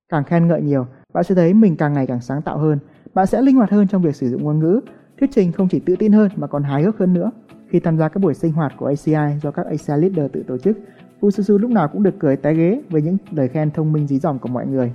Càng 0.09 0.25
khen 0.25 0.49
ngợi 0.49 0.63
nhiều, 0.63 0.87
bạn 1.15 1.25
sẽ 1.25 1.35
thấy 1.35 1.55
mình 1.55 1.77
càng 1.77 1.93
ngày 1.93 2.07
càng 2.07 2.21
sáng 2.21 2.43
tạo 2.43 2.59
hơn, 2.59 2.79
bạn 3.15 3.27
sẽ 3.27 3.43
linh 3.43 3.57
hoạt 3.57 3.71
hơn 3.71 3.89
trong 3.89 4.03
việc 4.03 4.17
sử 4.17 4.29
dụng 4.29 4.45
ngôn 4.45 4.59
ngữ, 4.59 4.81
thuyết 5.19 5.31
trình 5.33 5.53
không 5.53 5.69
chỉ 5.69 5.81
tự 5.81 5.97
tin 5.97 6.13
hơn 6.13 6.31
mà 6.37 6.47
còn 6.47 6.63
hài 6.63 6.83
hước 6.83 6.99
hơn 6.99 7.15
nữa. 7.15 7.31
Khi 7.69 7.81
tham 7.81 7.99
gia 7.99 8.09
các 8.09 8.21
buổi 8.23 8.35
sinh 8.35 8.53
hoạt 8.53 8.73
của 8.77 8.87
ACI 8.87 9.39
do 9.43 9.51
các 9.51 9.67
ACI 9.67 10.01
leader 10.01 10.33
tự 10.33 10.43
tổ 10.43 10.59
chức, 10.59 10.79
Fususu 11.23 11.59
lúc 11.59 11.71
nào 11.71 11.89
cũng 11.89 12.03
được 12.03 12.15
cười 12.19 12.37
té 12.37 12.55
ghế 12.55 12.83
với 12.91 13.03
những 13.03 13.17
lời 13.31 13.49
khen 13.49 13.71
thông 13.71 13.93
minh 13.93 14.07
dí 14.07 14.19
dỏm 14.19 14.39
của 14.39 14.49
mọi 14.49 14.67
người. 14.67 14.93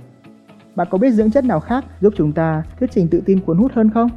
Bạn 0.74 0.88
có 0.90 0.98
biết 0.98 1.10
dưỡng 1.10 1.30
chất 1.30 1.44
nào 1.44 1.60
khác 1.60 1.84
giúp 2.00 2.14
chúng 2.16 2.32
ta 2.32 2.62
thuyết 2.78 2.90
trình 2.92 3.08
tự 3.08 3.20
tin 3.20 3.40
cuốn 3.40 3.58
hút 3.58 3.72
hơn 3.74 3.90
không? 3.90 4.08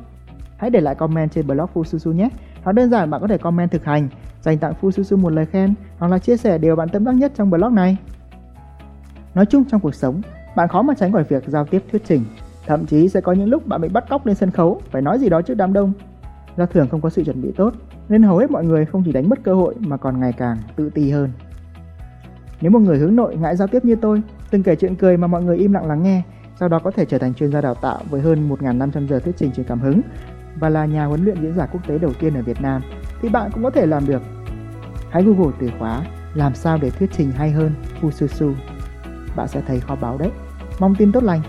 Hãy 0.58 0.70
để 0.70 0.82
lại 0.82 0.96
comment 0.96 1.32
trên 1.32 1.48
blog 1.48 1.70
Fususu 1.74 2.12
nhé. 2.12 2.30
Nó 2.66 2.72
đơn 2.72 2.90
giản 2.90 3.10
bạn 3.10 3.22
có 3.22 3.28
thể 3.28 3.38
comment 3.38 3.72
thực 3.72 3.86
hành, 3.86 4.10
dành 4.42 4.58
tặng 4.58 4.74
Fususu 4.82 5.18
một 5.18 5.30
lời 5.30 5.46
khen 5.46 5.74
hoặc 5.98 6.08
là 6.08 6.20
chia 6.20 6.38
sẻ 6.38 6.58
điều 6.58 6.76
bạn 6.76 6.90
tâm 6.90 7.04
đắc 7.04 7.12
nhất 7.12 7.32
trong 7.36 7.50
blog 7.50 7.76
này. 7.76 7.98
Nói 9.36 9.46
chung 9.46 9.64
trong 9.66 9.82
cuộc 9.82 9.96
sống, 9.96 10.22
bạn 10.56 10.68
khó 10.68 10.82
mà 10.82 10.94
tránh 10.94 11.12
khỏi 11.12 11.24
việc 11.24 11.44
giao 11.48 11.66
tiếp 11.66 11.84
thuyết 11.92 12.02
trình. 12.06 12.22
Thậm 12.66 12.86
chí 12.86 13.10
sẽ 13.10 13.22
có 13.22 13.34
những 13.34 13.50
lúc 13.50 13.68
bạn 13.68 13.82
bị 13.82 13.90
bắt 13.90 14.10
cóc 14.10 14.26
lên 14.26 14.36
sân 14.36 14.52
khấu 14.52 14.82
phải 14.92 15.02
nói 15.02 15.20
gì 15.20 15.30
đó 15.30 15.42
trước 15.42 15.56
đám 15.58 15.74
đông. 15.74 15.94
Do 16.58 16.66
thường 16.66 16.88
không 16.90 17.02
có 17.02 17.10
sự 17.10 17.24
chuẩn 17.24 17.42
bị 17.42 17.52
tốt, 17.58 17.74
nên 18.10 18.24
hầu 18.24 18.38
hết 18.38 18.52
mọi 18.52 18.66
người 18.66 18.86
không 18.86 19.04
chỉ 19.06 19.12
đánh 19.12 19.30
mất 19.30 19.44
cơ 19.44 19.54
hội 19.54 19.76
mà 19.80 19.98
còn 19.98 20.20
ngày 20.20 20.34
càng 20.34 20.58
tự 20.76 20.90
ti 20.90 21.12
hơn. 21.12 21.30
Nếu 22.62 22.72
một 22.72 22.80
người 22.80 22.98
hướng 22.98 23.16
nội 23.16 23.36
ngại 23.36 23.56
giao 23.56 23.68
tiếp 23.68 23.86
như 23.86 23.96
tôi, 23.96 24.22
từng 24.50 24.64
kể 24.64 24.76
chuyện 24.76 24.96
cười 24.96 25.18
mà 25.18 25.28
mọi 25.28 25.44
người 25.44 25.58
im 25.58 25.74
lặng 25.74 25.88
lắng 25.88 26.04
nghe, 26.04 26.24
sau 26.60 26.70
đó 26.70 26.80
có 26.80 26.92
thể 26.92 27.06
trở 27.06 27.18
thành 27.18 27.34
chuyên 27.34 27.52
gia 27.52 27.62
đào 27.62 27.76
tạo 27.76 28.00
với 28.10 28.22
hơn 28.22 28.50
1.500 28.50 29.08
giờ 29.08 29.20
thuyết 29.20 29.38
trình 29.38 29.52
truyền 29.52 29.66
cảm 29.66 29.80
hứng 29.80 30.02
và 30.60 30.70
là 30.70 30.86
nhà 30.86 31.06
huấn 31.06 31.26
luyện 31.26 31.42
diễn 31.42 31.56
giả 31.58 31.66
quốc 31.66 31.88
tế 31.88 31.98
đầu 31.98 32.14
tiên 32.20 32.34
ở 32.34 32.42
Việt 32.42 32.62
Nam, 32.62 32.82
thì 33.22 33.30
bạn 33.30 33.52
cũng 33.54 33.64
có 33.64 33.70
thể 33.70 33.86
làm 33.86 34.08
được. 34.08 34.22
Hãy 35.10 35.24
Google 35.24 35.54
từ 35.60 35.70
khóa 35.80 36.06
làm 36.34 36.56
sao 36.56 36.78
để 36.82 36.90
thuyết 36.90 37.10
trình 37.18 37.32
hay 37.32 37.52
hơn 37.52 37.72
Fususu. 38.02 38.54
Bạn 39.36 39.48
sẽ 39.48 39.62
thấy 39.68 39.80
kho 39.80 39.96
báu 39.96 40.18
đấy. 40.18 40.32
Mong 40.80 40.96
tin 40.96 41.12
tốt 41.12 41.24
lành 41.24 41.42